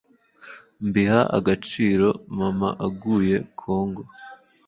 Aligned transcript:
mbiha 0.87 1.21
agaciro 1.37 2.07
mama 2.37 2.69
aguye 2.87 3.37
congo, 3.59 4.03